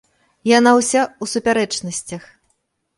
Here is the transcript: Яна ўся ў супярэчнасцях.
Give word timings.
Яна 0.51 0.71
ўся 0.79 1.01
ў 1.07 1.25
супярэчнасцях. 1.37 2.23